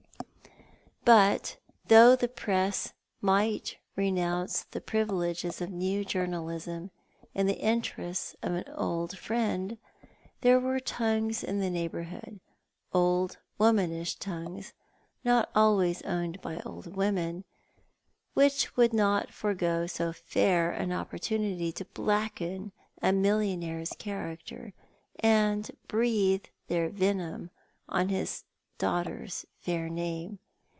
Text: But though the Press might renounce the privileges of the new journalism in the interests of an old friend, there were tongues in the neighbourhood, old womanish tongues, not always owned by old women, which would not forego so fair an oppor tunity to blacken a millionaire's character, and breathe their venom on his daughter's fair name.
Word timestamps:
But 1.03 1.57
though 1.87 2.15
the 2.15 2.27
Press 2.27 2.93
might 3.21 3.77
renounce 3.95 4.65
the 4.65 4.79
privileges 4.79 5.59
of 5.59 5.71
the 5.71 5.75
new 5.75 6.05
journalism 6.05 6.91
in 7.33 7.47
the 7.47 7.57
interests 7.59 8.35
of 8.43 8.53
an 8.53 8.69
old 8.75 9.17
friend, 9.17 9.79
there 10.41 10.59
were 10.59 10.79
tongues 10.79 11.43
in 11.43 11.59
the 11.59 11.71
neighbourhood, 11.71 12.39
old 12.93 13.39
womanish 13.57 14.15
tongues, 14.17 14.73
not 15.23 15.49
always 15.55 16.03
owned 16.03 16.39
by 16.39 16.59
old 16.59 16.95
women, 16.95 17.45
which 18.35 18.77
would 18.77 18.93
not 18.93 19.33
forego 19.33 19.87
so 19.87 20.13
fair 20.13 20.69
an 20.69 20.91
oppor 20.91 21.19
tunity 21.19 21.73
to 21.73 21.83
blacken 21.85 22.71
a 23.01 23.11
millionaire's 23.11 23.93
character, 23.97 24.73
and 25.19 25.71
breathe 25.87 26.43
their 26.67 26.89
venom 26.89 27.49
on 27.89 28.09
his 28.09 28.43
daughter's 28.77 29.47
fair 29.59 29.89
name. 29.89 30.37